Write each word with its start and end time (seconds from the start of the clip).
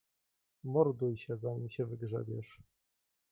"Morduj 0.63 1.17
się, 1.17 1.37
zanim 1.37 1.69
się 1.69 1.85
wygrzebiesz!" 1.85 2.59